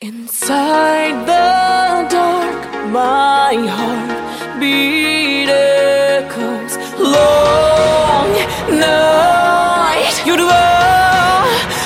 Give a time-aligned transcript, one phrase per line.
[0.00, 2.60] Inside the dark,
[2.90, 6.76] my heart beat echoes.
[6.98, 8.32] Long
[8.78, 11.44] night, 夜は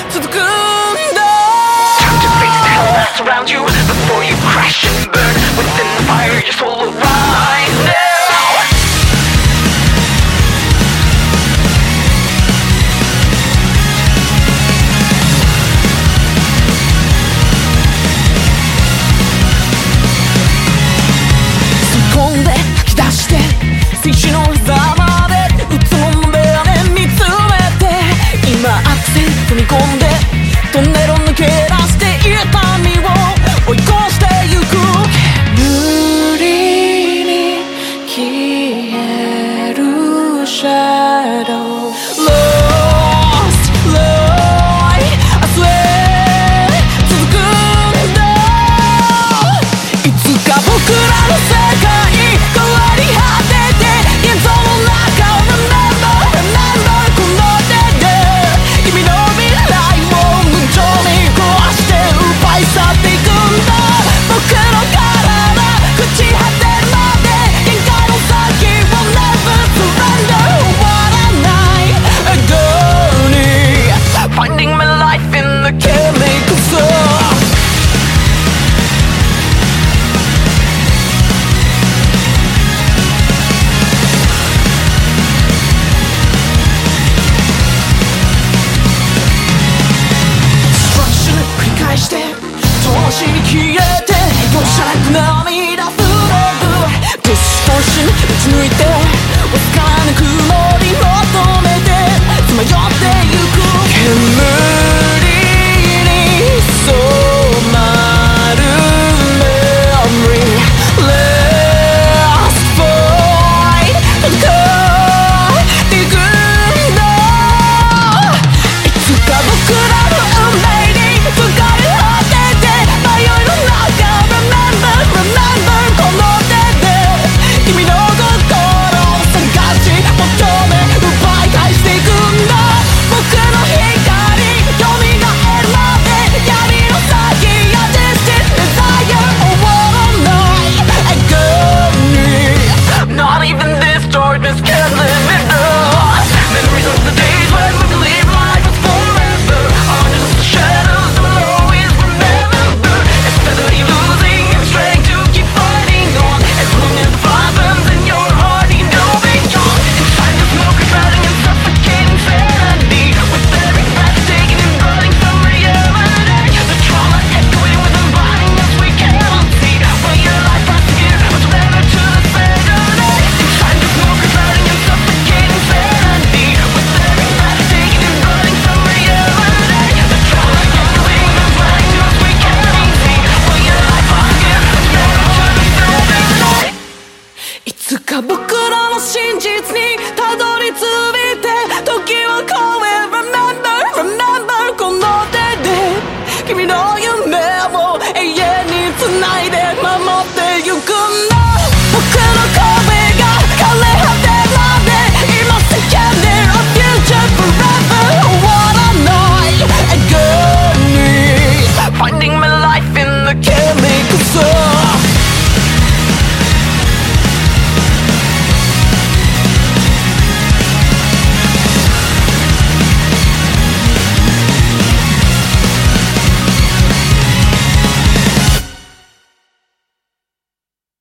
[0.09, 0.39] 続くん
[1.15, 1.21] だ
[1.99, 6.03] Time to face the hell that's around you Before you crash and burn Within the
[6.09, 6.76] fire your soul